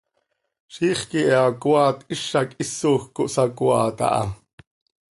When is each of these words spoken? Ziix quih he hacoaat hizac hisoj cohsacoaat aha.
Ziix 0.73 0.99
quih 1.09 1.27
he 1.31 1.37
hacoaat 1.43 1.99
hizac 2.09 2.49
hisoj 2.59 3.01
cohsacoaat 3.15 3.97
aha. 4.07 4.23